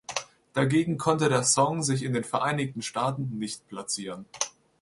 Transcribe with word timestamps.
Dagegen 0.53 0.97
konnte 0.97 1.29
der 1.29 1.43
Song 1.43 1.83
sich 1.83 2.01
in 2.01 2.13
den 2.13 2.23
Vereinigten 2.23 2.81
Staaten 2.81 3.37
nicht 3.37 3.67
platzieren. 3.67 4.25